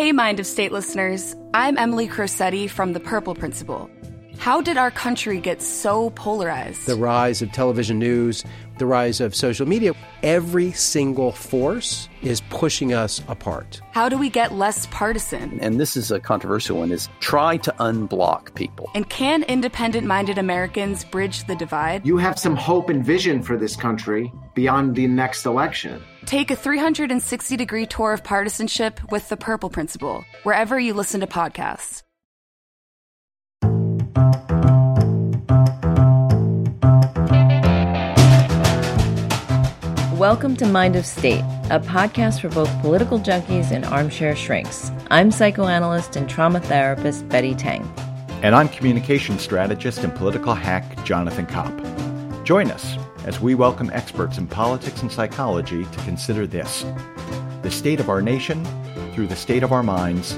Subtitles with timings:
[0.00, 1.36] Hey, Mind of State listeners.
[1.52, 3.90] I'm Emily Crosetti from The Purple Principle.
[4.38, 6.86] How did our country get so polarized?
[6.86, 8.42] The rise of television news,
[8.78, 9.92] the rise of social media,
[10.22, 13.82] every single force is pushing us apart.
[13.90, 15.60] How do we get less partisan?
[15.60, 18.90] And this is a controversial one is try to unblock people.
[18.94, 22.06] And can independent-minded Americans bridge the divide?
[22.06, 26.02] You have some hope and vision for this country beyond the next election.
[26.26, 32.02] Take a 360-degree tour of partisanship with the Purple Principle, wherever you listen to podcasts.
[40.18, 41.40] Welcome to Mind of State,
[41.70, 44.92] a podcast for both political junkies and armchair shrinks.
[45.10, 47.88] I'm psychoanalyst and trauma therapist Betty Teng.
[48.42, 51.72] And I'm communication strategist and political hack Jonathan Kopp.
[52.44, 56.84] Join us as we welcome experts in politics and psychology to consider this
[57.62, 58.64] the state of our nation
[59.14, 60.32] through the state of our minds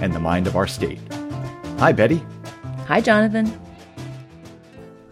[0.00, 0.98] and the mind of our state.
[1.78, 2.24] Hi, Betty.
[2.86, 3.52] Hi, Jonathan.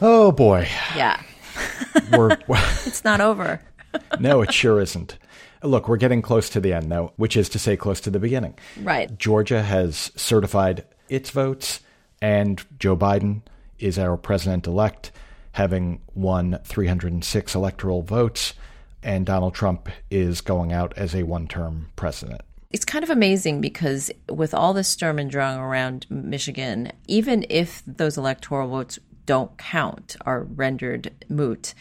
[0.00, 0.68] Oh, boy.
[0.96, 1.22] Yeah.
[2.12, 3.60] We're, it's not over
[4.20, 5.18] no, it sure isn't.
[5.62, 8.18] Look, we're getting close to the end now, which is to say, close to the
[8.18, 8.58] beginning.
[8.80, 9.16] Right.
[9.16, 11.80] Georgia has certified its votes,
[12.20, 13.42] and Joe Biden
[13.78, 15.12] is our president elect,
[15.52, 18.54] having won 306 electoral votes,
[19.02, 22.40] and Donald Trump is going out as a one term president.
[22.70, 27.82] It's kind of amazing because with all this Sturm and Drang around Michigan, even if
[27.86, 31.74] those electoral votes don't count, are rendered moot,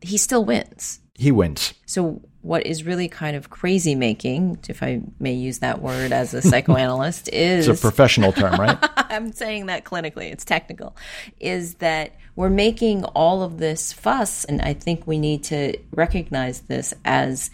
[0.00, 1.74] he still wins he wins.
[1.86, 6.34] So, what is really kind of crazy making, if I may use that word as
[6.34, 8.76] a psychoanalyst, is it's a professional term, right?
[8.96, 10.94] I'm saying that clinically, it's technical,
[11.40, 16.60] is that we're making all of this fuss, and I think we need to recognize
[16.60, 17.50] this as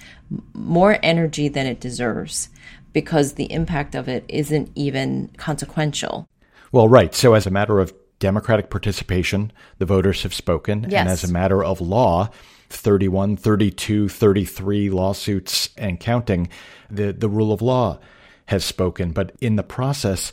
[0.55, 2.49] more energy than it deserves
[2.93, 6.29] because the impact of it isn't even consequential.
[6.73, 7.15] Well, right.
[7.15, 11.01] So, as a matter of democratic participation, the voters have spoken, yes.
[11.01, 12.31] and as a matter of law,
[12.71, 16.49] 31, 32, 33 lawsuits and counting,
[16.89, 17.99] the, the rule of law
[18.47, 19.13] has spoken.
[19.13, 20.33] But in the process,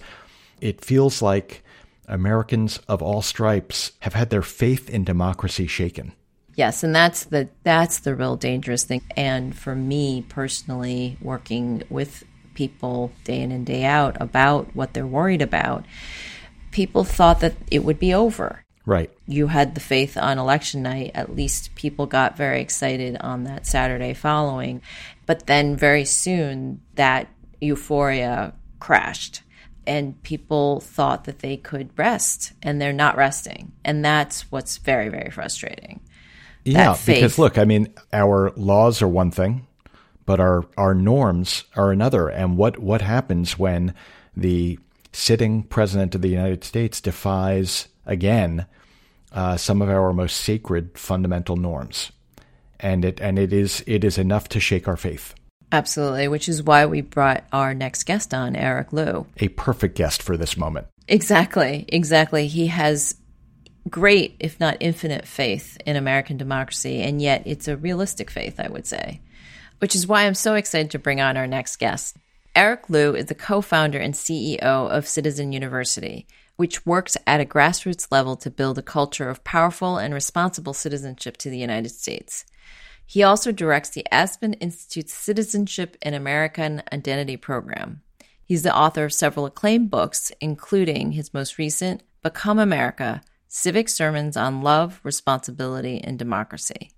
[0.62, 1.64] it feels like
[2.08, 6.14] Americans of all stripes have had their faith in democracy shaken.
[6.56, 9.04] Yes, and that's the that's the real dangerous thing.
[9.16, 12.24] And for me personally, working with
[12.56, 15.86] people day in and day out about what they're worried about,
[16.72, 18.64] people thought that it would be over.
[18.88, 19.12] Right.
[19.28, 21.12] You had the faith on election night.
[21.14, 24.82] At least people got very excited on that Saturday following.
[25.26, 27.28] But then very soon that
[27.60, 29.42] euphoria crashed
[29.86, 33.74] and people thought that they could rest and they're not resting.
[33.84, 36.00] And that's what's very, very frustrating.
[36.64, 39.68] Yeah, because look, I mean, our laws are one thing,
[40.26, 42.30] but our, our norms are another.
[42.30, 43.94] And what, what happens when
[44.36, 44.80] the
[45.12, 48.66] sitting president of the United States defies again
[49.38, 52.12] uh, some of our most sacred fundamental norms,
[52.80, 55.36] and it and it is it is enough to shake our faith.
[55.72, 59.28] Absolutely, which is why we brought our next guest on, Eric Liu.
[59.38, 60.88] A perfect guest for this moment.
[61.08, 62.48] Exactly, exactly.
[62.48, 63.16] He has
[63.88, 68.70] great, if not infinite, faith in American democracy, and yet it's a realistic faith, I
[68.70, 69.22] would say.
[69.78, 72.18] Which is why I'm so excited to bring on our next guest.
[72.56, 76.26] Eric Liu is the co founder and CEO of Citizen University,
[76.58, 81.38] which works at a grassroots level to build a culture of powerful and responsible citizenship
[81.38, 82.46] to the United States.
[83.06, 88.02] He also directs the Aspen Institute's Citizenship and American Identity program.
[88.44, 94.36] He's the author of several acclaimed books, including his most recent, Become America Civic Sermons
[94.36, 96.92] on Love, Responsibility, and Democracy.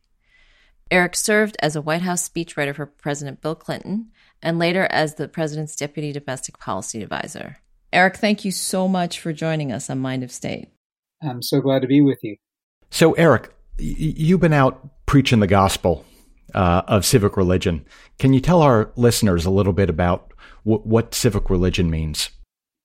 [0.90, 4.10] Eric served as a White House speechwriter for President Bill Clinton
[4.42, 7.58] and later as the president's deputy domestic policy advisor.
[7.92, 10.70] Eric, thank you so much for joining us on Mind of State.
[11.22, 12.38] I'm so glad to be with you.
[12.92, 16.06] So, Eric, you've been out preaching the gospel
[16.54, 17.86] uh, of civic religion.
[18.20, 20.34] Can you tell our listeners a little bit about
[20.66, 22.30] w- what civic religion means?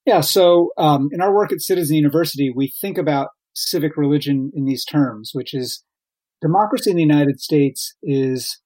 [0.06, 4.64] Yeah, so um, in our work at Citizen University, we think about civic religion in
[4.64, 5.82] these terms, which is
[6.43, 8.61] democracy in the United States is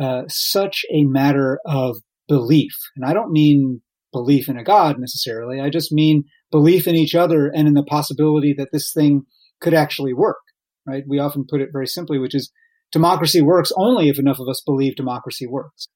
[0.00, 1.96] uh, such a matter of
[2.28, 2.76] belief.
[2.96, 3.82] And I don't mean
[4.16, 5.60] belief in a God necessarily.
[5.60, 9.24] I just mean belief in each other and in the possibility that this thing
[9.60, 10.40] could actually work,
[10.86, 11.04] right?
[11.06, 12.50] We often put it very simply, which is
[12.92, 15.88] democracy works only if enough of us believe democracy works.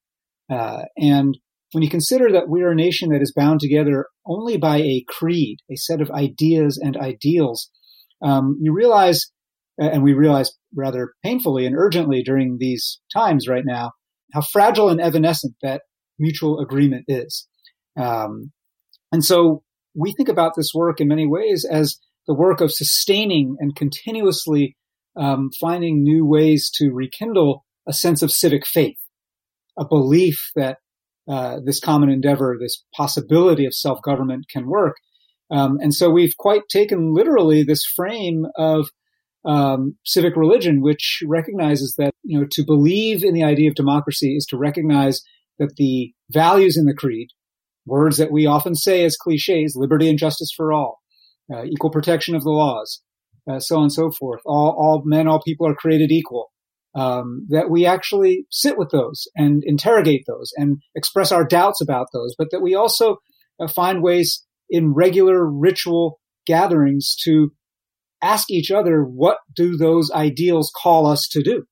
[0.53, 1.39] Uh, and
[1.73, 5.05] when you consider that we are a nation that is bound together only by a
[5.09, 7.71] creed, a set of ideas and ideals,
[8.23, 9.31] um, you realize,
[9.79, 13.93] and we realize rather painfully and urgently during these times right now,
[14.35, 15.83] how fragile and evanescent that
[16.19, 17.47] mutual agreement is.
[17.97, 18.53] Um,
[19.13, 19.63] And so
[19.95, 24.77] we think about this work in many ways as the work of sustaining and continuously
[25.17, 28.99] um, finding new ways to rekindle a sense of civic faith,
[29.77, 30.79] a belief that
[31.29, 34.97] uh, this common endeavor, this possibility of self government can work.
[35.51, 38.89] Um, and so we've quite taken literally this frame of
[39.45, 44.37] um, civic religion, which recognizes that you know to believe in the idea of democracy
[44.37, 45.23] is to recognize
[45.59, 47.29] that the values in the creed,
[47.87, 51.01] words that we often say as cliches, liberty and justice for all,
[51.53, 53.03] uh, equal protection of the laws,
[53.51, 54.41] uh, so on and so forth.
[54.47, 56.51] All, all men, all people are created equal.
[56.93, 62.09] Um, that we actually sit with those and interrogate those and express our doubts about
[62.13, 63.19] those, but that we also
[63.61, 67.53] uh, find ways in regular ritual gatherings to
[68.23, 71.65] ask each other, what do those ideals call us to do?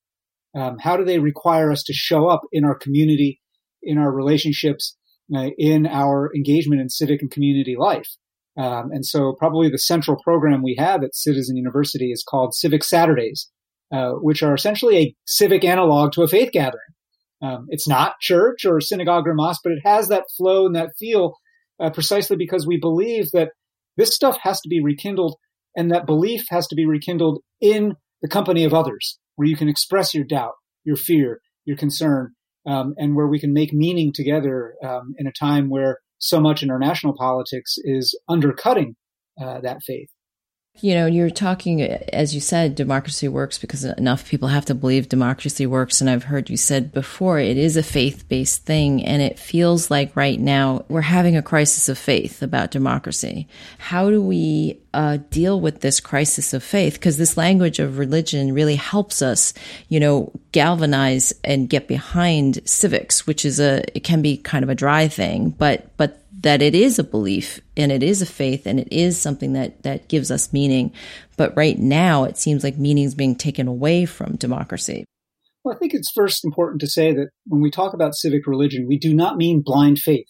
[0.55, 3.41] Um, how do they require us to show up in our community,
[3.83, 4.97] in our relationships,
[5.35, 8.09] uh, in our engagement in civic and community life?
[8.57, 12.83] Um, and so probably the central program we have at Citizen University is called Civic
[12.83, 13.49] Saturdays,
[13.93, 16.81] uh, which are essentially a civic analog to a faith gathering.
[17.41, 20.91] Um, it's not church or synagogue or mosque, but it has that flow and that
[20.99, 21.35] feel
[21.81, 23.51] uh, precisely because we believe that
[23.97, 25.37] this stuff has to be rekindled
[25.77, 29.69] and that belief has to be rekindled in the company of others where you can
[29.69, 30.55] express your doubt,
[30.85, 32.33] your fear, your concern,
[32.69, 36.63] um, and where we can make meaning together um, in a time where so much
[36.63, 38.95] international politics is undercutting
[39.41, 40.09] uh, that faith.
[40.81, 45.09] You know, you're talking, as you said, democracy works because enough people have to believe
[45.09, 46.01] democracy works.
[46.01, 49.05] And I've heard you said before, it is a faith based thing.
[49.05, 53.49] And it feels like right now we're having a crisis of faith about democracy.
[53.79, 56.95] How do we uh, deal with this crisis of faith?
[56.95, 59.55] Because this language of religion really helps us,
[59.89, 64.69] you know, galvanize and get behind civics, which is a, it can be kind of
[64.69, 68.67] a dry thing, but, but that it is a belief and it is a faith
[68.67, 70.93] and it is something that that gives us meaning.
[71.37, 75.05] But right now it seems like meaning is being taken away from democracy.
[75.65, 78.87] Well i think it's first important to say that when we talk about civic religion
[78.89, 80.29] we do not mean blind faith.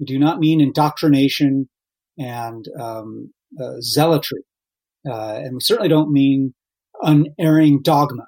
[0.00, 1.68] We do not mean indoctrination
[2.18, 4.42] and um, uh, zealotry.
[5.08, 6.54] Uh, and we certainly don't mean
[7.02, 8.26] unerring dogma.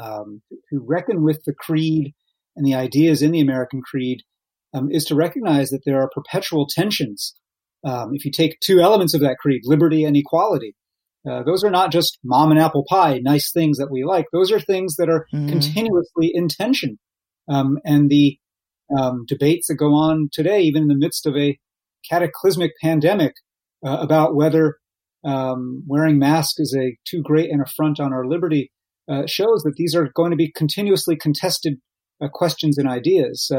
[0.00, 2.14] Um, to reckon with the creed
[2.54, 4.22] and the ideas in the american creed
[4.74, 7.34] um, is to recognize that there are perpetual tensions.
[7.84, 10.74] Um, if you take two elements of that creed, liberty and equality,
[11.28, 14.26] uh, those are not just mom and apple pie, nice things that we like.
[14.32, 15.48] Those are things that are mm-hmm.
[15.48, 16.98] continuously in tension.
[17.48, 18.38] Um, and the
[18.96, 21.58] um, debates that go on today, even in the midst of a
[22.08, 23.34] cataclysmic pandemic,
[23.84, 24.76] uh, about whether
[25.24, 28.70] um, wearing masks is a too great an affront on our liberty,
[29.10, 31.74] uh, shows that these are going to be continuously contested
[32.22, 33.50] uh, questions and ideas.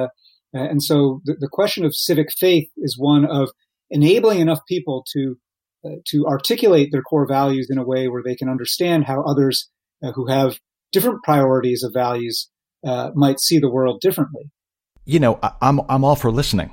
[0.53, 3.49] And so the, the, question of civic faith is one of
[3.89, 5.37] enabling enough people to
[5.85, 9.69] uh, to articulate their core values in a way where they can understand how others
[10.03, 10.59] uh, who have
[10.91, 12.49] different priorities of values
[12.85, 14.51] uh, might see the world differently.
[15.05, 16.71] You know, I'm I'm all for listening,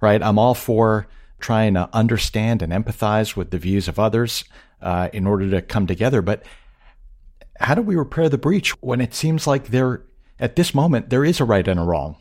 [0.00, 0.22] right?
[0.22, 1.06] I'm all for
[1.40, 4.44] trying to understand and empathize with the views of others
[4.82, 6.22] uh, in order to come together.
[6.22, 6.42] But
[7.58, 10.02] how do we repair the breach when it seems like there,
[10.38, 12.16] at this moment, there is a right and a wrong?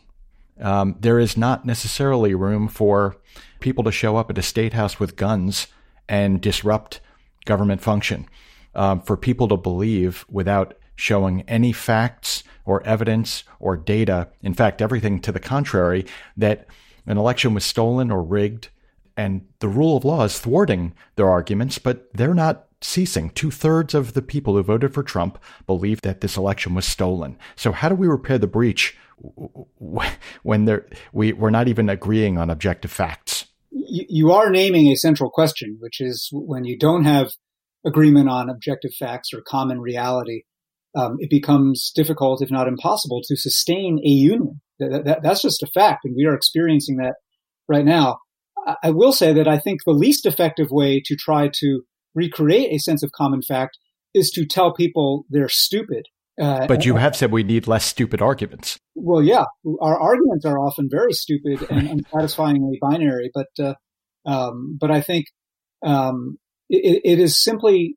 [0.60, 3.18] Um, there is not necessarily room for
[3.60, 5.68] people to show up at a state house with guns
[6.07, 7.02] and disrupt
[7.45, 8.28] government function.
[8.76, 14.81] Um, for people to believe without showing any facts or evidence or data, in fact,
[14.81, 16.06] everything to the contrary,
[16.38, 16.68] that
[17.07, 18.69] an election was stolen or rigged,
[19.18, 23.31] and the rule of law is thwarting their arguments, but they're not ceasing.
[23.31, 27.38] Two thirds of the people who voted for Trump believe that this election was stolen.
[27.56, 28.95] So, how do we repair the breach
[30.44, 30.81] when
[31.14, 33.45] we, we're not even agreeing on objective facts.
[33.71, 37.31] You, are naming a central question, which is when you don't have
[37.85, 40.44] agreement on objective facts or common reality,
[40.95, 44.61] um, it becomes difficult, if not impossible, to sustain a union.
[44.80, 47.16] That, that, that's just a fact, and we are experiencing that
[47.68, 48.19] right now.
[48.83, 51.81] I will say that I think the least effective way to try to
[52.16, 53.78] recreate a sense of common fact
[54.14, 56.07] is to tell people they're stupid
[56.40, 58.80] uh, but you have said we need less stupid arguments.
[58.96, 59.44] Well, yeah,
[59.81, 63.30] our arguments are often very stupid and unsatisfyingly binary.
[63.34, 63.74] But uh,
[64.26, 65.26] um, but I think
[65.86, 66.38] um,
[66.69, 67.96] it, it is simply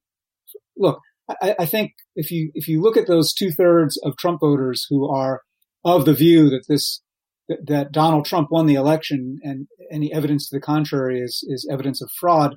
[0.77, 0.99] look.
[1.41, 4.87] I, I, think if you if you look at those two thirds of Trump voters
[4.91, 5.43] who are
[5.85, 7.01] of the view that this
[7.49, 11.69] that, that Donald Trump won the election and any evidence to the contrary is is
[11.71, 12.57] evidence of fraud,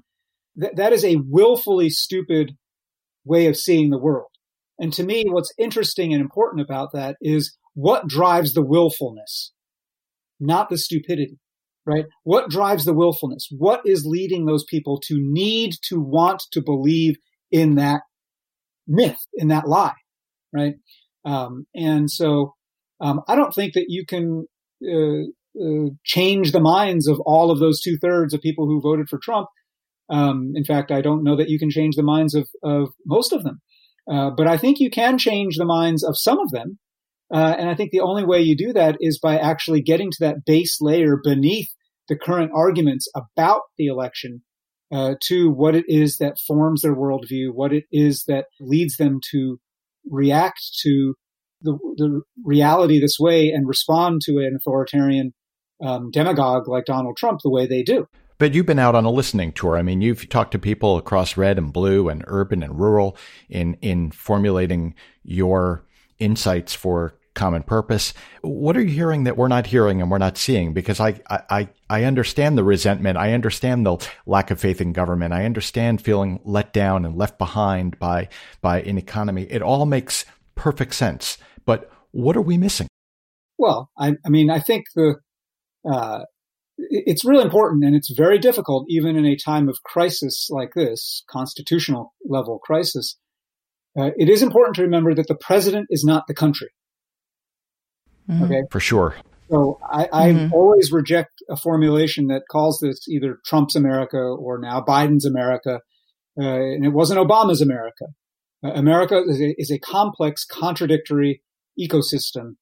[0.56, 2.54] that that is a willfully stupid
[3.24, 4.30] way of seeing the world.
[4.80, 9.54] And to me, what's interesting and important about that is what drives the willfulness,
[10.40, 11.38] not the stupidity.
[11.86, 12.06] right?
[12.24, 13.48] What drives the willfulness?
[13.52, 17.16] What is leading those people to need to want to believe
[17.52, 18.02] in that
[18.88, 19.94] myth, in that lie,
[20.54, 20.76] right?
[21.24, 22.54] Um, and so
[23.00, 24.46] um, I don't think that you can
[24.84, 25.24] uh,
[25.60, 29.20] uh, change the minds of all of those two thirds of people who voted for
[29.22, 29.48] Trump.
[30.10, 33.34] Um, in fact, I don't know that you can change the minds of, of most
[33.34, 33.62] of them.
[34.10, 36.80] Uh, but I think you can change the minds of some of them.
[37.34, 40.18] Uh, and I think the only way you do that is by actually getting to
[40.20, 41.70] that base layer beneath
[42.08, 44.44] the current arguments about the election
[44.92, 49.20] uh, to what it is that forms their worldview, what it is that leads them
[49.32, 49.60] to
[50.10, 51.16] react to
[51.62, 55.34] the, the reality this way and respond to an authoritarian
[55.84, 58.08] um, demagogue like Donald Trump the way they do.
[58.38, 59.78] But you've been out on a listening tour.
[59.78, 63.18] I mean, you've talked to people across red and blue and urban and rural
[63.50, 65.86] in in formulating your
[66.20, 68.14] insights for common purpose.
[68.42, 70.74] What are you hearing that we're not hearing and we're not seeing?
[70.74, 73.18] Because I, I, I understand the resentment.
[73.18, 75.34] I understand the lack of faith in government.
[75.34, 78.30] I understand feeling let down and left behind by,
[78.62, 79.44] by an economy.
[79.50, 80.26] It all makes
[80.56, 81.38] perfect sense.
[81.66, 82.88] But what are we missing?
[83.58, 85.16] Well, I, I mean, I think the,
[85.90, 86.24] uh,
[87.06, 91.24] it's really important and it's very difficult, even in a time of crisis like this,
[91.30, 93.18] constitutional level crisis.
[93.98, 96.70] Uh, it is important to remember that the president is not the country.
[98.30, 98.44] Mm-hmm.
[98.44, 98.62] Okay.
[98.70, 99.16] For sure.
[99.50, 100.54] So I, I mm-hmm.
[100.54, 105.82] always reject a formulation that calls this either Trump's America or now Biden's America.
[106.40, 108.06] Uh, and it wasn't Obama's America.
[108.64, 111.42] Uh, America is a, is a, complex, contradictory
[111.80, 112.56] ecosystem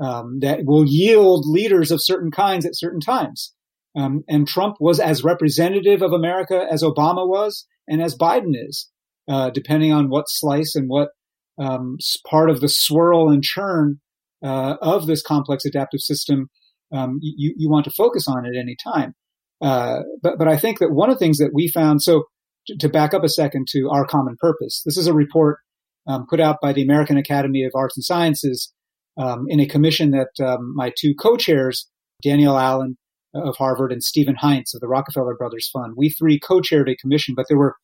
[0.00, 3.52] um, that will yield leaders of certain kinds at certain times.
[3.96, 8.88] Um, and Trump was as representative of America as Obama was and as Biden is,
[9.28, 11.08] uh, depending on what slice and what
[11.58, 14.00] um, part of the swirl and churn
[14.44, 16.48] uh, of this complex adaptive system
[16.92, 19.14] um, you, you want to focus on at any time.
[19.60, 22.24] Uh, but, but I think that one of the things that we found, so
[22.66, 25.58] to, to back up a second to our common purpose, this is a report
[26.06, 28.72] um, put out by the American Academy of Arts and Sciences
[29.16, 31.88] um, in a commission that um, my two co-chairs,
[32.22, 32.96] Danielle Allen
[33.44, 37.34] of Harvard and Stephen Heintz of the Rockefeller Brothers Fund, we three co-chaired a commission,
[37.34, 37.76] but there were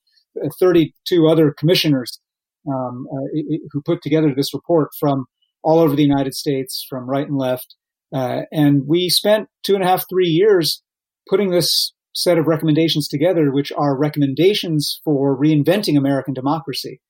[0.42, 2.20] uh, 32 other commissioners
[2.68, 5.26] um, uh, who put together this report from
[5.62, 7.76] all over the United States from right and left.
[8.14, 10.82] Uh, and we spent two and a half, three years
[11.28, 17.00] putting this set of recommendations together, which are recommendations for reinventing American democracy.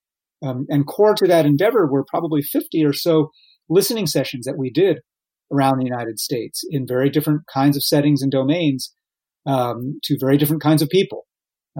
[0.43, 3.31] Um, and core to that endeavor were probably 50 or so
[3.69, 5.01] listening sessions that we did
[5.55, 8.93] around the United States in very different kinds of settings and domains
[9.47, 11.27] um, to very different kinds of people.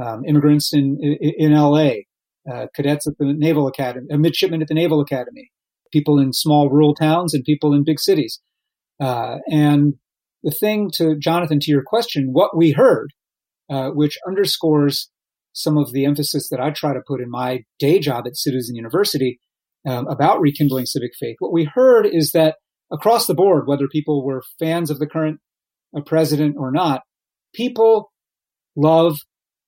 [0.03, 1.91] Um, immigrants in, in, in LA,
[2.53, 5.51] uh, cadets at the Naval Academy, a midshipman at the Naval Academy,
[5.93, 8.41] people in small rural towns and people in big cities.
[9.01, 9.95] Uh, and
[10.43, 13.13] the thing to Jonathan, to your question, what we heard,
[13.71, 15.11] uh, which underscores
[15.53, 18.75] some of the emphasis that I try to put in my day job at Citizen
[18.75, 19.39] University
[19.87, 21.37] um, about rekindling civic faith.
[21.39, 22.57] What we heard is that
[22.93, 25.41] across the board, whether people were fans of the current
[25.97, 27.03] uh, president or not,
[27.55, 28.13] people
[28.77, 29.19] love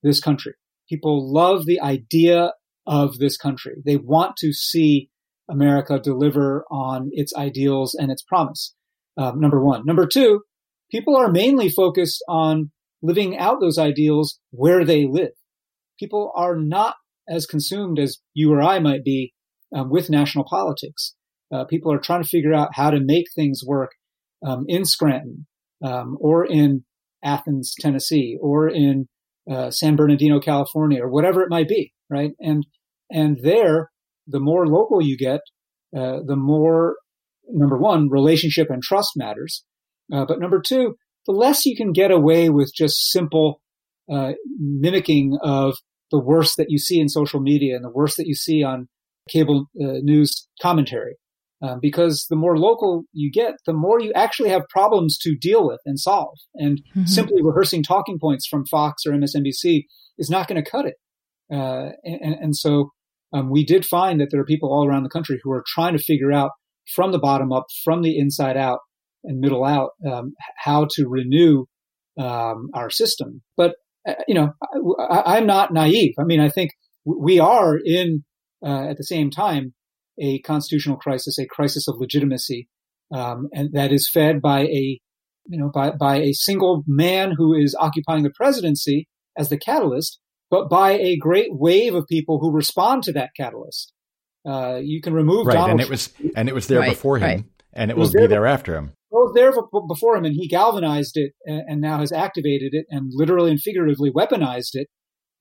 [0.02, 0.54] this country.
[0.88, 2.52] People love the idea
[2.86, 3.76] of this country.
[3.84, 5.10] They want to see
[5.48, 8.74] America deliver on its ideals and its promise.
[9.16, 9.84] Um, number one.
[9.86, 10.42] Number two,
[10.90, 12.70] people are mainly focused on
[13.02, 15.32] living out those ideals where they live.
[15.98, 16.96] People are not
[17.28, 19.32] as consumed as you or I might be
[19.74, 21.14] um, with national politics.
[21.52, 23.92] Uh, people are trying to figure out how to make things work
[24.44, 25.46] um, in Scranton
[25.82, 26.84] um, or in
[27.22, 29.08] Athens, Tennessee, or in
[29.50, 32.32] uh, San Bernardino, California, or whatever it might be, right?
[32.40, 32.66] And
[33.10, 33.90] and there,
[34.26, 35.40] the more local you get,
[35.96, 36.96] uh, the more,
[37.48, 39.64] number one, relationship and trust matters.
[40.12, 43.60] Uh, but number two, the less you can get away with just simple
[44.10, 45.74] uh, mimicking of
[46.10, 48.88] the worst that you see in social media and the worst that you see on
[49.28, 51.16] cable uh, news commentary.
[51.62, 55.66] Um, because the more local you get, the more you actually have problems to deal
[55.66, 56.36] with and solve.
[56.54, 57.06] And mm-hmm.
[57.06, 59.84] simply rehearsing talking points from Fox or MSNBC
[60.18, 60.96] is not going to cut it.
[61.50, 62.90] Uh, and, and, so
[63.32, 65.96] um, we did find that there are people all around the country who are trying
[65.96, 66.50] to figure out
[66.94, 68.80] from the bottom up, from the inside out
[69.24, 71.64] and middle out, um, how to renew
[72.18, 73.42] um, our system.
[73.56, 74.52] But uh, you know,
[75.08, 76.14] I, am not naive.
[76.18, 76.70] I mean, I think
[77.04, 78.24] we are in
[78.64, 79.74] uh, at the same time
[80.18, 82.68] a constitutional crisis, a crisis of legitimacy,
[83.12, 85.00] um, and that is fed by a
[85.48, 90.18] you know by by a single man who is occupying the presidency as the catalyst
[90.50, 93.92] but by a great wave of people who respond to that catalyst.
[94.48, 97.18] Uh, you can remove right, Donald and it was and it was there right, before
[97.18, 97.44] him, right.
[97.72, 98.92] and it will be there after him.
[99.10, 99.52] It was there
[99.88, 104.10] before him, and he galvanized it, and now has activated it, and literally and figuratively
[104.10, 104.88] weaponized it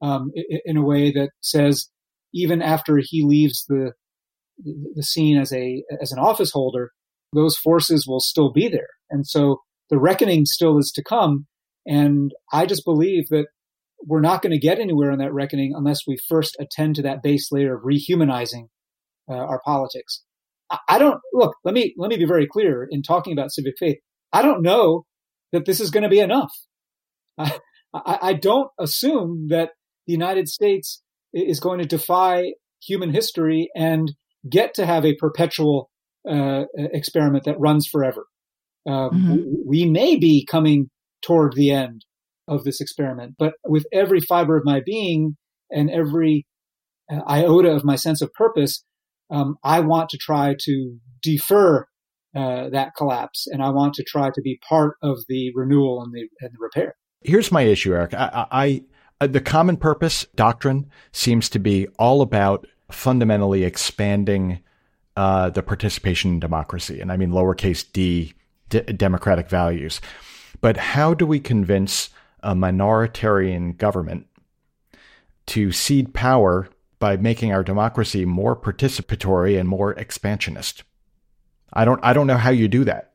[0.01, 0.31] um,
[0.65, 1.89] in a way that says
[2.33, 3.91] even after he leaves the
[4.57, 6.91] the scene as a as an office holder,
[7.33, 9.57] those forces will still be there, and so
[9.89, 11.47] the reckoning still is to come.
[11.85, 13.45] And I just believe that
[14.01, 17.21] we're not going to get anywhere on that reckoning unless we first attend to that
[17.21, 18.67] base layer of rehumanizing
[19.29, 20.23] uh, our politics.
[20.87, 21.55] I, don't look.
[21.63, 23.97] Let me let me be very clear in talking about civic faith.
[24.33, 25.05] I don't know
[25.51, 26.51] that this is going to be enough.
[27.37, 27.59] I,
[27.93, 29.69] I, I don't assume that
[30.07, 34.11] the United States is going to defy human history and
[34.49, 35.89] get to have a perpetual
[36.29, 38.25] uh, experiment that runs forever.
[38.87, 39.53] Um, mm-hmm.
[39.65, 40.89] we, may be coming
[41.21, 42.05] toward the end
[42.47, 45.37] of this experiment, but with every fiber of my being
[45.71, 46.45] and every
[47.11, 48.83] uh, iota of my sense of purpose,
[49.31, 51.87] um, I want to try to defer
[52.35, 56.13] uh, that collapse, and I want to try to be part of the renewal and
[56.13, 56.95] the, and the repair.
[57.21, 58.13] Here's my issue, Eric.
[58.13, 58.83] I, I,
[59.21, 64.59] uh, the common purpose doctrine seems to be all about fundamentally expanding
[65.17, 68.33] uh, the participation in democracy, and I mean lowercase d,
[68.69, 70.01] d democratic values.
[70.61, 72.09] But how do we convince
[72.41, 74.27] a minoritarian government
[75.47, 80.83] to cede power by making our democracy more participatory and more expansionist?
[81.73, 83.13] I don't I don't know how you do that.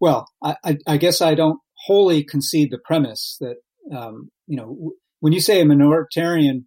[0.00, 3.56] Well, I, I guess I don't wholly concede the premise that
[3.94, 6.64] um, you know, when you say a minoritarian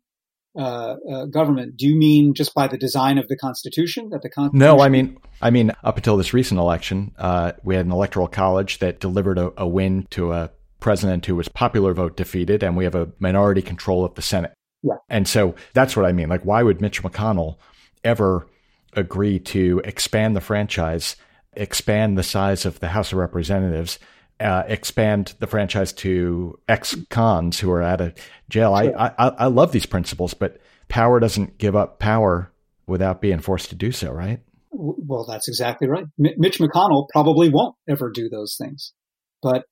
[0.58, 4.30] uh, uh, government, do you mean just by the design of the Constitution that the
[4.30, 4.60] Constitution?
[4.60, 8.28] No, I mean, I mean, up until this recent election, uh, we had an electoral
[8.28, 10.50] college that delivered a, a, win to a
[10.80, 14.54] president who was popular vote defeated, and we have a minority control of the Senate.
[14.82, 14.96] Yeah.
[15.10, 16.30] And so that's what I mean.
[16.30, 17.58] Like, why would Mitch McConnell
[18.04, 18.48] ever
[18.94, 21.16] agree to expand the franchise,
[21.54, 24.00] expand the size of the House of Representatives?
[24.40, 28.14] Uh, expand the franchise to ex cons who are out of
[28.50, 28.78] jail.
[28.78, 29.00] Sure.
[29.00, 32.52] I, I, I love these principles, but power doesn't give up power
[32.86, 34.40] without being forced to do so, right?
[34.72, 36.06] Well, that's exactly right.
[36.24, 38.94] M- Mitch McConnell probably won't ever do those things,
[39.42, 39.64] but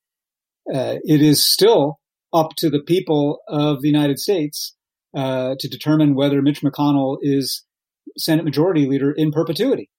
[0.74, 2.00] uh, it is still
[2.34, 4.76] up to the people of the United States
[5.16, 7.64] uh, to determine whether Mitch McConnell is
[8.18, 9.90] Senate Majority Leader in perpetuity.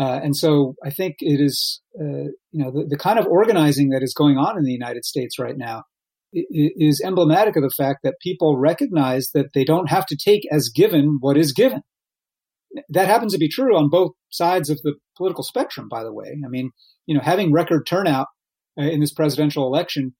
[0.00, 3.90] Uh, and so I think it is, uh, you know, the, the, kind of organizing
[3.90, 5.82] that is going on in the United States right now
[6.32, 10.70] is emblematic of the fact that people recognize that they don't have to take as
[10.74, 11.82] given what is given.
[12.88, 16.40] That happens to be true on both sides of the political spectrum, by the way.
[16.46, 16.70] I mean,
[17.04, 18.28] you know, having record turnout
[18.80, 20.14] uh, in this presidential election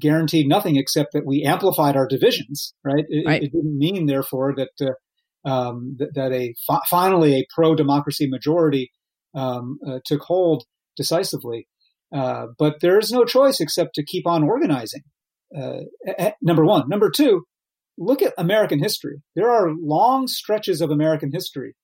[0.00, 3.04] guaranteed nothing except that we amplified our divisions, right?
[3.08, 3.42] It, right.
[3.42, 4.70] it didn't mean, therefore, that
[5.44, 8.90] uh, um, that, that, a fi- finally a pro democracy majority
[9.34, 10.64] um, uh, took hold
[10.96, 11.68] decisively.
[12.14, 15.02] Uh, but there is no choice except to keep on organizing.
[15.56, 15.80] Uh,
[16.42, 16.88] number one.
[16.88, 17.44] Number two,
[17.98, 19.22] look at American history.
[19.36, 21.74] There are long stretches of American history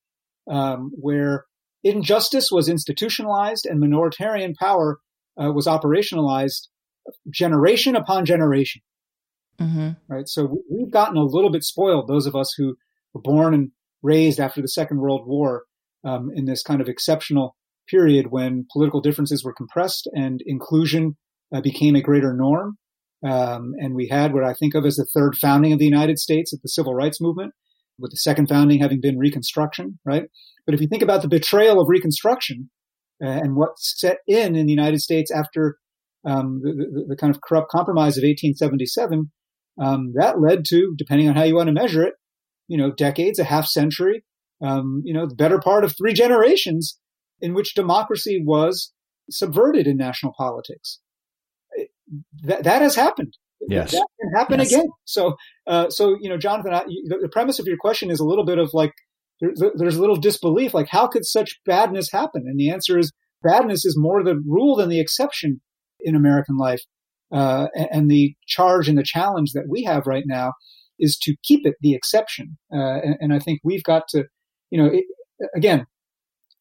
[0.50, 1.44] um, where
[1.84, 4.98] injustice was institutionalized and minoritarian power
[5.40, 6.68] uh, was operationalized
[7.30, 8.82] generation upon generation.
[9.60, 9.90] Mm-hmm.
[10.08, 10.28] Right.
[10.28, 12.76] So we've gotten a little bit spoiled, those of us who
[13.14, 13.70] were born and
[14.02, 15.64] raised after the Second World War,
[16.04, 17.56] um, in this kind of exceptional
[17.88, 21.16] period when political differences were compressed and inclusion
[21.54, 22.76] uh, became a greater norm.
[23.24, 26.18] Um, and we had what I think of as the third founding of the United
[26.18, 27.52] States at the civil rights movement,
[27.98, 30.24] with the second founding having been Reconstruction, right?
[30.66, 32.70] But if you think about the betrayal of Reconstruction
[33.24, 35.78] uh, and what set in in the United States after
[36.26, 39.30] um, the, the, the, kind of corrupt compromise of 1877,
[39.80, 42.14] um, that led to, depending on how you want to measure it,
[42.68, 44.24] you know, decades, a half century
[44.62, 46.98] um, you know, the better part of three generations
[47.40, 48.92] in which democracy was
[49.30, 51.00] subverted in national politics.
[52.44, 53.36] That, that has happened.
[53.68, 53.92] Yes.
[53.92, 54.72] That can happen yes.
[54.72, 54.88] again.
[55.04, 58.24] So, uh, so, you know, Jonathan, I, the, the, premise of your question is a
[58.24, 58.92] little bit of like,
[59.40, 62.44] there, there's a little disbelief, like, how could such badness happen?
[62.46, 65.60] And the answer is badness is more the rule than the exception
[66.00, 66.82] in American life.
[67.32, 70.52] Uh, and, and the charge and the challenge that we have right now
[70.98, 72.56] is to keep it the exception.
[72.72, 74.24] Uh, and, and, I think we've got to
[74.70, 75.04] you know, it,
[75.54, 75.86] again,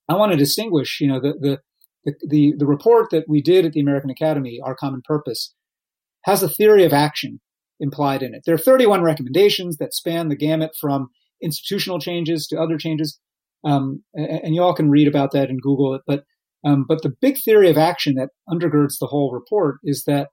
[0.08, 1.60] I want to distinguish, you know, the,
[2.04, 5.54] the, the, the, report that we did at the American Academy, Our Common Purpose,
[6.26, 7.40] has a theory of action
[7.80, 8.44] implied in it.
[8.46, 11.10] There are 31 recommendations that span the gamut from
[11.42, 13.20] institutional changes to other changes.
[13.64, 16.02] Um, and, and, you all can read about that and Google it.
[16.06, 16.24] But,
[16.64, 20.30] um, but the big theory of action that undergirds the whole report is that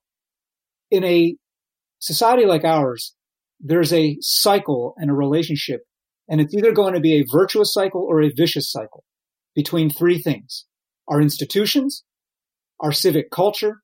[0.90, 1.37] in a
[1.98, 3.14] society like ours,
[3.58, 5.82] there's a cycle and a relationship
[6.28, 9.04] and it's either going to be a virtuous cycle or a vicious cycle
[9.54, 10.66] between three things
[11.08, 12.04] our institutions,
[12.80, 13.80] our civic culture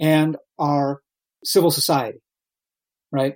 [0.00, 1.00] and our
[1.44, 2.18] civil society,
[3.12, 3.34] right?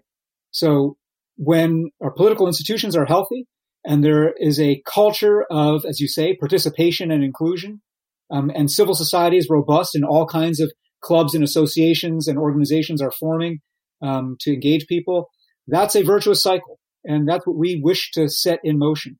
[0.51, 0.97] So
[1.37, 3.47] when our political institutions are healthy
[3.85, 7.81] and there is a culture of, as you say, participation and inclusion,
[8.31, 10.71] um, and civil society is robust and all kinds of
[11.01, 13.61] clubs and associations and organizations are forming
[14.03, 15.31] um, to engage people,
[15.67, 16.80] that's a virtuous cycle.
[17.05, 19.19] And that's what we wish to set in motion.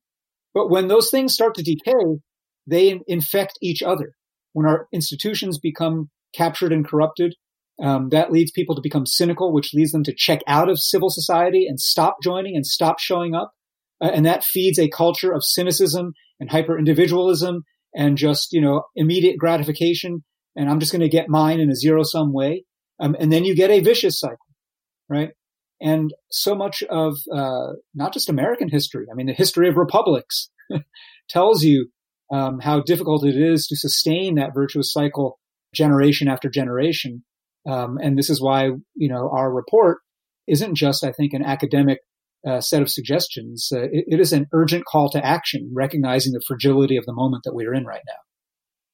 [0.53, 2.19] But when those things start to decay,
[2.67, 4.13] they infect each other.
[4.53, 7.35] When our institutions become captured and corrupted,
[7.81, 11.09] um, that leads people to become cynical, which leads them to check out of civil
[11.09, 13.51] society and stop joining and stop showing up.
[14.01, 17.63] Uh, and that feeds a culture of cynicism and hyper individualism
[17.95, 20.23] and just, you know, immediate gratification.
[20.55, 22.65] And I'm just going to get mine in a zero sum way.
[22.99, 24.37] Um, and then you get a vicious cycle,
[25.09, 25.31] right?
[25.81, 30.49] And so much of uh, not just American history, I mean, the history of republics
[31.29, 31.89] tells you
[32.31, 35.39] um, how difficult it is to sustain that virtuous cycle
[35.73, 37.23] generation after generation.
[37.67, 39.99] Um, and this is why, you know, our report
[40.47, 41.99] isn't just, I think, an academic
[42.47, 43.69] uh, set of suggestions.
[43.73, 47.43] Uh, it, it is an urgent call to action, recognizing the fragility of the moment
[47.43, 48.13] that we are in right now.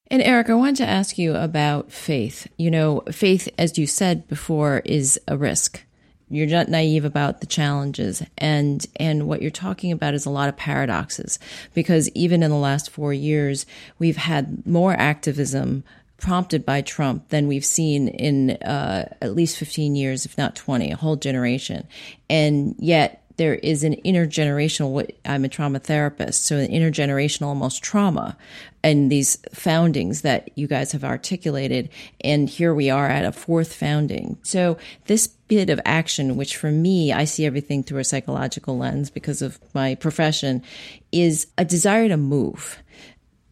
[0.10, 2.48] And Eric, I wanted to ask you about faith.
[2.58, 5.84] You know, faith, as you said before, is a risk.
[6.30, 10.50] You're not naive about the challenges, and and what you're talking about is a lot
[10.50, 11.40] of paradoxes.
[11.74, 13.66] Because even in the last four years,
[13.98, 15.84] we've had more activism
[16.18, 20.92] prompted by Trump than we've seen in uh, at least 15 years, if not 20,
[20.92, 21.88] a whole generation.
[22.30, 28.36] And yet, there is an intergenerational, I'm a trauma therapist, so an intergenerational almost trauma
[28.84, 31.90] and these foundings that you guys have articulated.
[32.22, 34.38] And here we are at a fourth founding.
[34.44, 39.10] So this bit of action, which for me, I see everything through a psychological lens
[39.10, 40.64] because of my profession,
[41.12, 42.82] is a desire to move.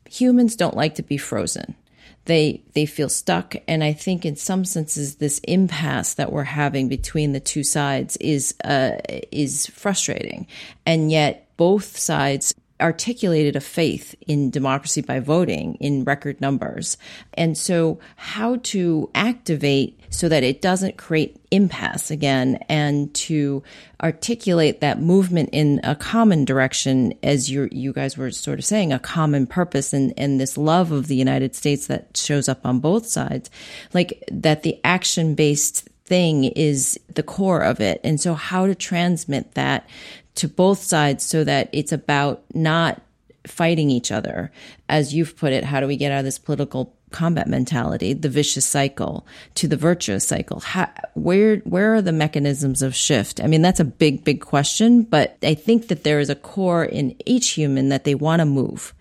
[0.10, 1.76] Humans don't like to be frozen
[2.26, 3.56] they they feel stuck.
[3.68, 8.18] And i think in some senses this impasse that we're having between the two sides
[8.18, 8.98] is uh,
[9.32, 10.48] is frustrating.
[10.86, 16.98] And yet both sides articulated a faith in democracy by voting in record numbers.
[17.34, 23.64] And so, how to activate so that it doesn't create impasse again and to
[24.02, 28.92] articulate that movement in a common direction, as you you guys were sort of saying,
[28.92, 32.80] a common purpose and, and this love of the United States that shows up on
[32.80, 33.50] both sides,
[33.94, 38.00] like that the action based thing is the core of it.
[38.04, 39.90] And so how to transmit that
[40.36, 43.02] to both sides so that it's about not
[43.48, 44.52] fighting each other.
[44.90, 48.28] As you've put it, how do we get out of this political combat mentality, the
[48.28, 50.60] vicious cycle to the virtuous cycle?
[50.60, 53.42] How, where where are the mechanisms of shift?
[53.42, 56.84] I mean, that's a big big question, but I think that there is a core
[56.84, 58.94] in each human that they want to move.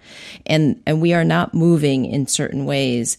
[0.46, 3.18] And and we are not moving in certain ways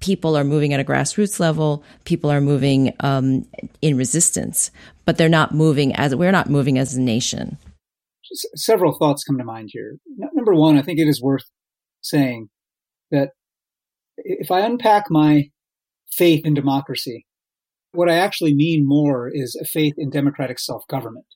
[0.00, 1.82] people are moving at a grassroots level.
[2.04, 3.46] People are moving um,
[3.80, 4.70] in resistance,
[5.06, 7.56] but they're not moving as we're not moving as a nation.
[8.56, 9.96] Several thoughts come to mind here.
[10.34, 11.44] Number one, I think it is worth
[12.02, 12.48] saying
[13.10, 13.30] that
[14.18, 15.44] if I unpack my
[16.12, 17.24] faith in democracy,
[17.92, 21.26] what I actually mean more is a faith in democratic self government.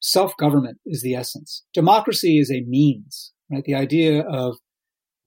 [0.00, 1.64] Self government is the essence.
[1.72, 3.64] Democracy is a means, right?
[3.64, 4.58] The idea of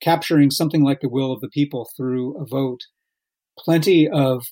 [0.02, 2.82] capturing something like the will of the people through a vote.
[3.58, 4.44] Plenty of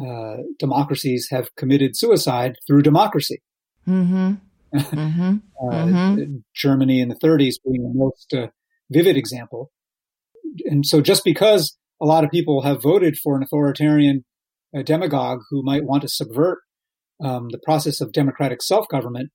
[0.00, 3.42] uh, democracies have committed suicide through democracy.
[3.86, 4.34] Mm-hmm.
[4.74, 5.36] Mm-hmm.
[5.62, 6.36] uh, mm-hmm.
[6.54, 8.48] Germany in the 30s being the most uh,
[8.90, 9.70] vivid example.
[10.66, 14.26] And so, just because a lot of people have voted for an authoritarian
[14.76, 16.58] uh, demagogue who might want to subvert
[17.24, 19.30] um, the process of democratic self government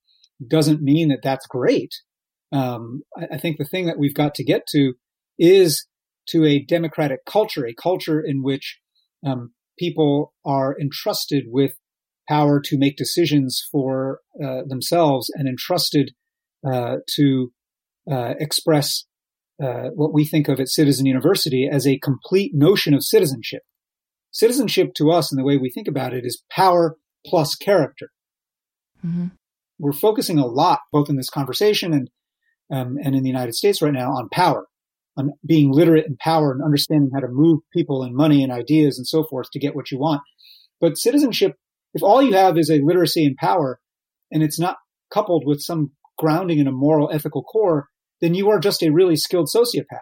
[0.46, 1.92] doesn't mean that that's great.
[2.52, 4.94] Um, I, I, think the thing that we've got to get to
[5.38, 5.86] is
[6.28, 8.78] to a democratic culture, a culture in which
[9.26, 11.72] um, people are entrusted with
[12.28, 16.12] power to make decisions for uh, themselves and entrusted
[16.66, 17.52] uh, to
[18.10, 19.04] uh, express
[19.62, 23.62] uh, what we think of at Citizen University as a complete notion of citizenship.
[24.30, 28.08] Citizenship to us, and the way we think about it, is power plus character.
[29.04, 29.26] Mm-hmm.
[29.78, 32.10] We're focusing a lot, both in this conversation and
[32.70, 34.66] um, and in the United States right now, on power
[35.16, 38.98] on being literate in power and understanding how to move people and money and ideas
[38.98, 40.22] and so forth to get what you want.
[40.80, 41.54] But citizenship,
[41.94, 43.78] if all you have is a literacy and power
[44.32, 44.76] and it's not
[45.12, 47.86] coupled with some grounding in a moral ethical core,
[48.20, 50.00] then you are just a really skilled sociopath.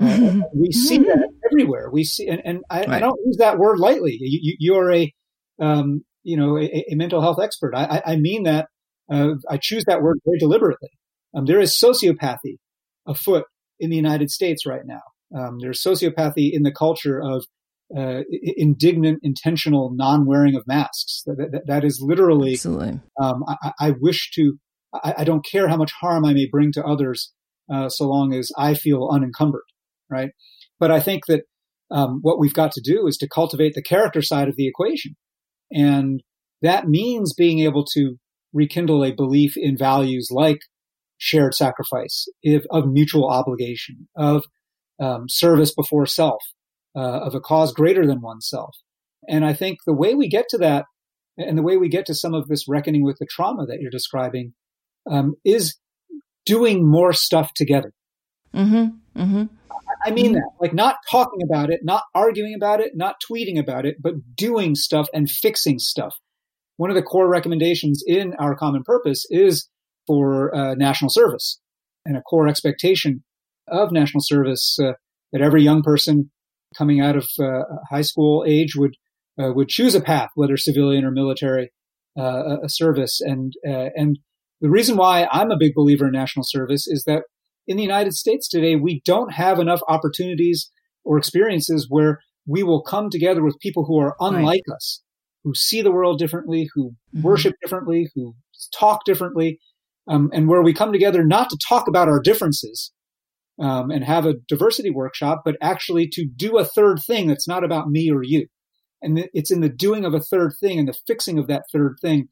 [0.00, 1.88] Uh, we see that everywhere.
[1.90, 2.88] We see, and, and I, right.
[2.88, 4.16] I, don't use that word lightly.
[4.20, 5.12] You, you are a,
[5.60, 7.74] um, you know, a, a, mental health expert.
[7.76, 8.66] I, I mean that.
[9.12, 10.88] Uh, I choose that word very deliberately.
[11.36, 12.56] Um, there is sociopathy
[13.06, 13.44] afoot
[13.78, 15.02] in the United States right now.
[15.36, 17.44] Um, there's sociopathy in the culture of
[17.96, 18.22] uh,
[18.56, 21.22] indignant, intentional non-wearing of masks.
[21.26, 22.52] That, that, that is literally.
[22.52, 23.00] Absolutely.
[23.20, 24.54] Um, I, I, wish to.
[24.92, 27.32] I, I, don't care how much harm I may bring to others,
[27.72, 29.62] uh, so long as I feel unencumbered,
[30.10, 30.30] right?
[30.80, 31.42] But I think that
[31.90, 35.14] um, what we've got to do is to cultivate the character side of the equation,
[35.70, 36.22] and
[36.62, 38.16] that means being able to
[38.52, 40.60] rekindle a belief in values like
[41.18, 44.44] shared sacrifice, if, of mutual obligation, of
[45.00, 46.42] um, service before self,
[46.96, 48.76] uh, of a cause greater than oneself.
[49.28, 50.84] And I think the way we get to that,
[51.36, 53.90] and the way we get to some of this reckoning with the trauma that you're
[53.90, 54.54] describing,
[55.10, 55.76] um, is
[56.46, 57.92] doing more stuff together.
[58.54, 59.20] Mm-hmm.
[59.20, 59.44] Mm-hmm.
[60.04, 60.34] I mean mm-hmm.
[60.34, 64.14] that, like not talking about it, not arguing about it, not tweeting about it, but
[64.36, 66.14] doing stuff and fixing stuff.
[66.76, 69.68] One of the core recommendations in our common purpose is
[70.06, 71.60] for uh, national service
[72.04, 73.24] and a core expectation
[73.68, 74.92] of national service uh,
[75.32, 76.30] that every young person
[76.76, 78.96] coming out of uh, high school age would
[79.38, 81.72] uh, would choose a path, whether civilian or military
[82.18, 83.20] uh, a service.
[83.20, 84.18] And uh, and
[84.60, 87.24] the reason why I'm a big believer in national service is that
[87.66, 90.70] in the United States today we don't have enough opportunities
[91.04, 94.76] or experiences where we will come together with people who are unlike right.
[94.76, 95.02] us,
[95.42, 97.22] who see the world differently, who mm-hmm.
[97.22, 98.34] worship differently, who
[98.78, 99.58] talk differently,
[100.08, 102.92] um, and where we come together not to talk about our differences,
[103.60, 107.64] um, and have a diversity workshop, but actually to do a third thing that's not
[107.64, 108.46] about me or you.
[109.02, 111.96] And it's in the doing of a third thing and the fixing of that third
[112.00, 112.28] thing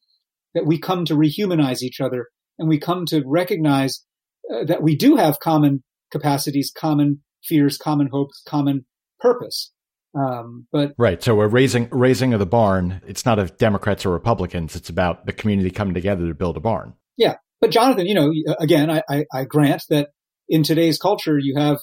[0.54, 4.04] that we come to rehumanize each other and we come to recognize
[4.52, 8.86] uh, that we do have common capacities, common fears, common hopes, common
[9.20, 9.72] purpose.
[10.14, 13.00] Um, but right, so we're raising raising of the barn.
[13.06, 14.76] It's not of Democrats or Republicans.
[14.76, 16.94] It's about the community coming together to build a barn.
[17.16, 20.08] Yeah, but Jonathan, you know, again, I, I, I grant that
[20.48, 21.78] in today's culture, you have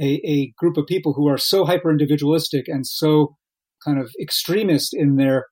[0.00, 3.36] a, a group of people who are so hyper individualistic and so
[3.84, 5.44] kind of extremist in their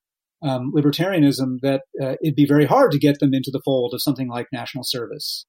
[0.42, 4.02] um, libertarianism that uh, it'd be very hard to get them into the fold of
[4.02, 5.44] something like national service.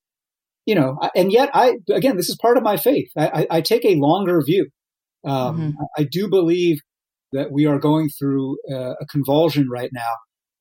[0.66, 3.08] You know, and yet I, again, this is part of my faith.
[3.18, 4.68] I, I, I take a longer view.
[5.26, 5.70] Um, mm-hmm.
[5.98, 6.80] I, do believe
[7.32, 10.14] that we are going through uh, a convulsion right now.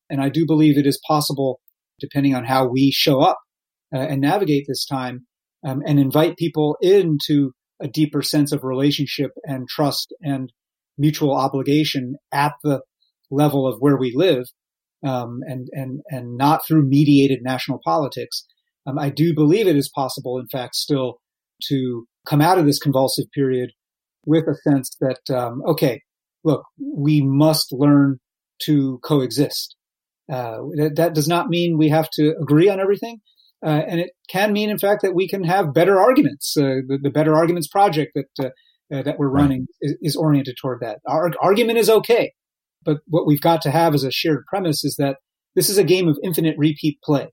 [0.08, 1.60] And I do believe it is possible,
[1.98, 3.45] depending on how we show up uh,
[3.92, 5.26] and navigate this time,
[5.64, 10.52] um, and invite people into a deeper sense of relationship and trust and
[10.98, 12.80] mutual obligation at the
[13.30, 14.44] level of where we live,
[15.04, 18.46] um, and and and not through mediated national politics.
[18.86, 21.18] Um, I do believe it is possible, in fact, still
[21.68, 23.70] to come out of this convulsive period
[24.24, 26.00] with a sense that um, okay,
[26.44, 28.18] look, we must learn
[28.62, 29.76] to coexist.
[30.32, 33.20] Uh, that, that does not mean we have to agree on everything.
[33.64, 36.54] Uh, and it can mean, in fact, that we can have better arguments.
[36.56, 38.50] Uh, the, the, Better Arguments project that uh,
[38.94, 40.98] uh, that we're running is, is, oriented toward that.
[41.06, 42.32] Our argument is okay,
[42.84, 45.16] but what we've got to have as a shared premise is that
[45.54, 47.28] this is a game of infinite repeat play,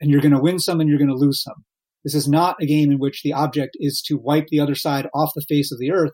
[0.00, 1.64] and you're going to win some and you're going to lose some.
[2.04, 5.08] This is not a game in which the object is to wipe the other side
[5.12, 6.12] off the face of the earth,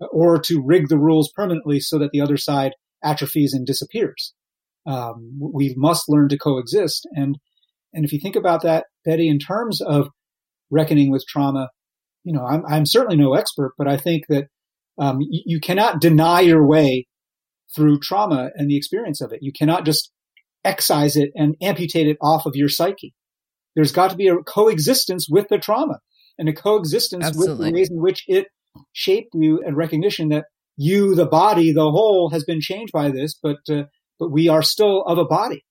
[0.00, 4.34] uh, or to rig the rules permanently so that the other side atrophies and disappears.
[4.86, 7.38] Um, we must learn to coexist, and
[7.92, 10.08] and if you think about that, Betty, in terms of
[10.70, 11.70] reckoning with trauma,
[12.24, 14.46] you know, I'm, I'm certainly no expert, but I think that
[14.98, 17.06] um, you, you cannot deny your way
[17.74, 19.40] through trauma and the experience of it.
[19.42, 20.12] You cannot just
[20.64, 23.14] excise it and amputate it off of your psyche.
[23.74, 26.00] There's got to be a coexistence with the trauma
[26.38, 27.50] and a coexistence Absolutely.
[27.50, 28.48] with the ways in which it
[28.92, 30.44] shaped you and recognition that
[30.76, 33.84] you, the body, the whole has been changed by this, but, uh,
[34.18, 35.64] but we are still of a body.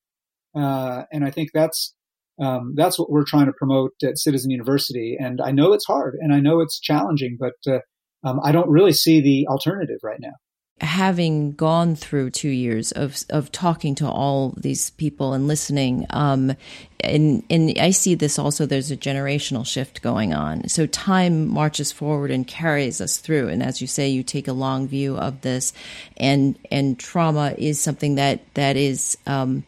[0.56, 1.94] Uh, and I think that's,
[2.40, 5.18] um, that's what we're trying to promote at Citizen University.
[5.20, 7.80] And I know it's hard and I know it's challenging, but uh,
[8.24, 10.34] um, I don't really see the alternative right now.
[10.82, 16.56] Having gone through two years of of talking to all these people and listening, um,
[17.02, 18.66] and and I see this also.
[18.66, 20.70] There's a generational shift going on.
[20.70, 23.50] So time marches forward and carries us through.
[23.50, 25.74] And as you say, you take a long view of this,
[26.16, 29.66] and and trauma is something that that is um,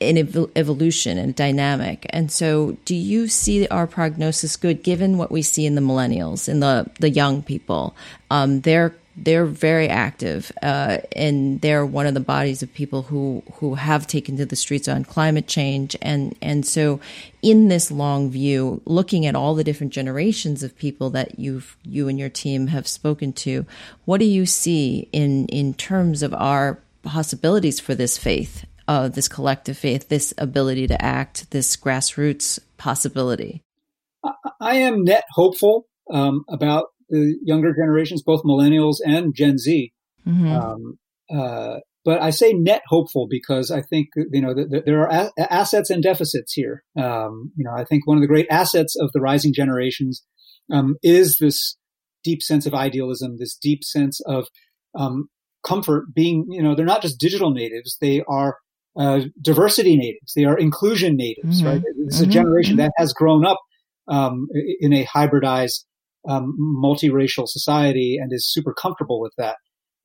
[0.00, 2.06] an ev- evolution and dynamic.
[2.10, 6.48] And so, do you see our prognosis good given what we see in the millennials
[6.48, 7.96] in the the young people?
[8.30, 13.42] Um, they're they're very active, uh, and they're one of the bodies of people who
[13.54, 15.96] who have taken to the streets on climate change.
[16.02, 17.00] And and so,
[17.40, 22.08] in this long view, looking at all the different generations of people that you've you
[22.08, 23.64] and your team have spoken to,
[24.04, 29.28] what do you see in in terms of our possibilities for this faith uh, this
[29.28, 33.62] collective faith, this ability to act, this grassroots possibility?
[34.60, 39.92] I am net hopeful um, about the younger generations, both millennials and Gen Z.
[40.26, 40.52] Mm-hmm.
[40.52, 40.98] Um,
[41.34, 45.52] uh, but I say net hopeful because I think you know that, there are a-
[45.52, 46.84] assets and deficits here.
[46.96, 50.24] Um, you know, I think one of the great assets of the rising generations
[50.72, 51.76] um, is this
[52.22, 54.46] deep sense of idealism, this deep sense of
[54.96, 55.28] um,
[55.64, 56.14] comfort.
[56.14, 58.56] Being, you know, they're not just digital natives; they are
[58.98, 60.32] uh, diversity natives.
[60.34, 61.62] They are inclusion natives.
[61.62, 61.66] Mm-hmm.
[61.66, 61.82] Right?
[62.04, 62.30] This is mm-hmm.
[62.30, 62.82] a generation mm-hmm.
[62.82, 63.58] that has grown up
[64.08, 64.48] um,
[64.80, 65.84] in a hybridized,
[66.28, 69.56] um, multiracial society and is super comfortable with that,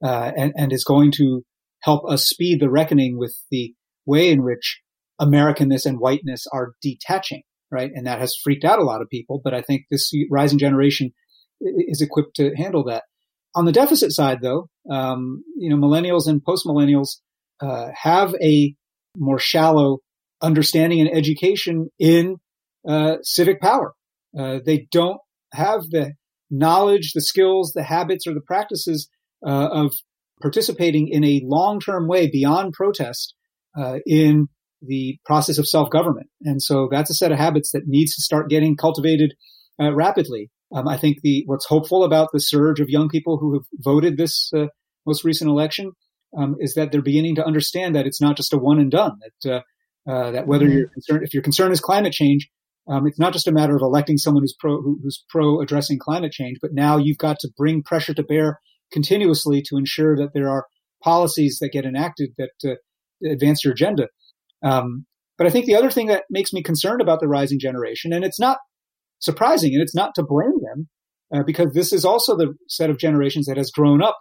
[0.04, 1.44] uh, and, and is going to
[1.82, 3.74] help us speed the reckoning with the
[4.06, 4.82] way in which
[5.20, 7.92] Americanness and whiteness are detaching, right?
[7.94, 11.12] And that has freaked out a lot of people, but I think this rising generation
[11.60, 13.04] is equipped to handle that.
[13.54, 17.18] On the deficit side, though, um, you know, millennials and post millennials
[17.62, 18.74] uh, have a
[19.16, 20.00] more shallow
[20.42, 22.38] understanding and education in
[22.88, 23.94] uh, civic power.
[24.38, 25.20] Uh, they don't
[25.54, 26.14] have the
[26.50, 29.10] knowledge, the skills, the habits, or the practices
[29.46, 29.94] uh, of
[30.42, 33.36] participating in a long-term way beyond protest
[33.78, 34.48] uh, in
[34.82, 36.28] the process of self-government.
[36.42, 39.34] And so that's a set of habits that needs to start getting cultivated
[39.80, 40.50] uh, rapidly.
[40.74, 44.18] Um, I think the what's hopeful about the surge of young people who have voted
[44.18, 44.68] this uh,
[45.06, 45.92] most recent election
[46.38, 49.20] um, is that they're beginning to understand that it's not just a one and done.
[49.42, 50.78] That uh, uh, that whether mm-hmm.
[50.78, 52.50] you're concerned, if your concern is climate change,
[52.88, 56.00] um, it's not just a matter of electing someone who's pro who, who's pro addressing
[56.00, 58.60] climate change, but now you've got to bring pressure to bear
[58.92, 60.66] continuously to ensure that there are
[61.04, 62.76] policies that get enacted that uh,
[63.30, 64.08] advance your agenda.
[64.64, 65.06] Um,
[65.38, 68.24] but I think the other thing that makes me concerned about the rising generation, and
[68.24, 68.58] it's not
[69.20, 70.90] surprising, and it's not to blame them,
[71.34, 74.18] uh, because this is also the set of generations that has grown up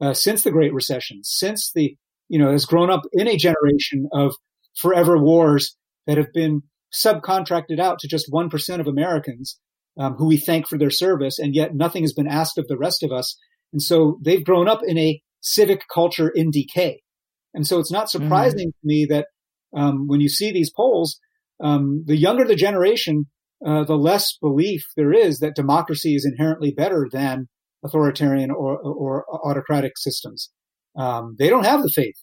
[0.00, 1.96] uh, since the Great Recession, since the
[2.28, 4.34] you know has grown up in a generation of
[4.76, 5.76] forever wars
[6.06, 9.58] that have been subcontracted out to just one percent of Americans,
[9.98, 12.78] um, who we thank for their service, and yet nothing has been asked of the
[12.78, 13.36] rest of us
[13.74, 17.02] and so they've grown up in a civic culture in decay.
[17.52, 18.22] And so it's not mm-hmm.
[18.22, 18.72] surprising mm.
[18.72, 19.26] to me that
[19.76, 21.18] um, when you see these polls,
[21.62, 23.26] um, the younger the generation,
[23.66, 27.48] uh, the less belief there is that democracy is inherently better than
[27.84, 30.50] authoritarian or, or autocratic systems.
[30.96, 32.16] Um, they don't have the faith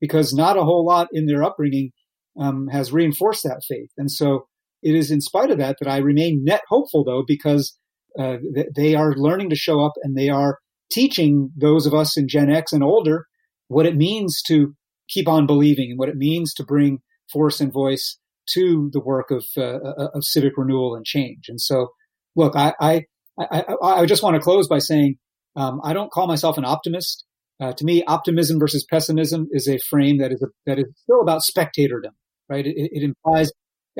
[0.00, 1.90] because not a whole lot in their upbringing
[2.38, 3.90] um, has reinforced that faith.
[3.96, 4.46] And so
[4.82, 7.76] it is in spite of that that I remain net hopeful, though, because
[8.18, 8.36] uh,
[8.74, 10.58] they are learning to show up and they are
[10.90, 13.26] teaching those of us in Gen X and older
[13.68, 14.74] what it means to
[15.08, 16.98] keep on believing and what it means to bring
[17.32, 18.18] force and voice
[18.50, 21.44] to the work of, uh, uh of civic renewal and change.
[21.48, 21.88] And so,
[22.36, 23.04] look, I, I,
[23.38, 25.16] I, I just want to close by saying
[25.56, 27.24] um, I don't call myself an optimist.
[27.60, 31.20] Uh, to me, optimism versus pessimism is a frame that is a, that is still
[31.20, 32.12] about spectatordom,
[32.48, 32.66] right?
[32.66, 33.50] It, it implies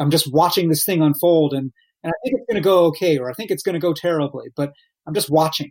[0.00, 1.70] I'm just watching this thing unfold, and
[2.02, 3.92] and I think it's going to go okay, or I think it's going to go
[3.92, 4.72] terribly, but
[5.06, 5.70] I'm just watching.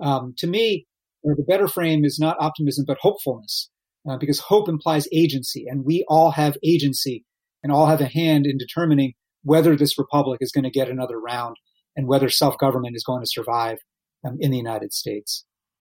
[0.00, 0.86] Um, to me,
[1.22, 3.70] the better frame is not optimism, but hopefulness,
[4.08, 7.24] uh, because hope implies agency, and we all have agency
[7.62, 11.18] and all have a hand in determining whether this republic is going to get another
[11.18, 11.56] round
[11.96, 13.78] and whether self government is going to survive
[14.24, 15.44] um, in the United States.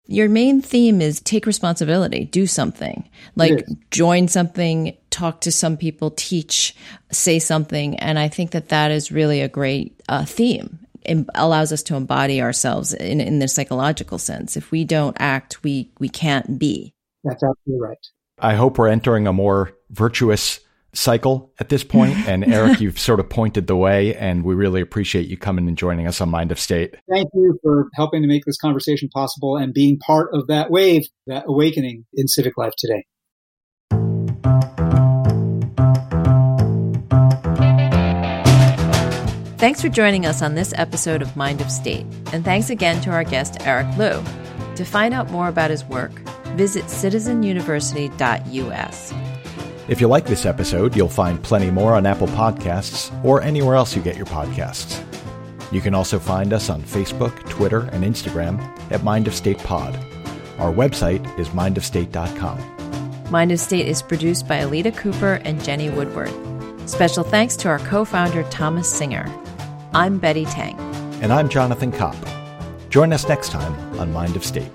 [0.05, 6.11] Your main theme is take responsibility, do something, like join something, talk to some people,
[6.11, 6.75] teach,
[7.11, 7.97] say something.
[7.99, 11.95] And I think that that is really a great uh, theme It allows us to
[11.95, 14.57] embody ourselves in, in the psychological sense.
[14.57, 16.93] If we don't act, we we can't be.
[17.23, 18.05] That's absolutely right.
[18.39, 20.59] I hope we're entering a more virtuous
[20.93, 22.11] cycle at this point.
[22.31, 25.77] And Eric, you've sort of pointed the way, and we really appreciate you coming and
[25.77, 26.95] joining us on Mind of State.
[27.09, 31.01] Thank you for helping to make this conversation possible and being part of that wave,
[31.27, 33.05] that awakening in civic life today.
[39.57, 43.11] Thanks for joining us on this episode of Mind of State, and thanks again to
[43.11, 44.23] our guest, Eric Liu.
[44.75, 46.13] To find out more about his work,
[46.55, 49.30] visit citizenuniversity.us.
[49.91, 53.93] If you like this episode, you'll find plenty more on Apple Podcasts or anywhere else
[53.93, 55.03] you get your podcasts.
[55.69, 58.57] You can also find us on Facebook, Twitter, and Instagram
[58.89, 59.93] at Mind of State Pod.
[60.59, 63.29] Our website is mindofstate.com.
[63.29, 66.31] Mind of State is produced by Alita Cooper and Jenny Woodward.
[66.89, 69.29] Special thanks to our co founder, Thomas Singer.
[69.93, 70.79] I'm Betty Teng.
[71.21, 72.15] And I'm Jonathan Kopp.
[72.89, 74.71] Join us next time on Mind of State.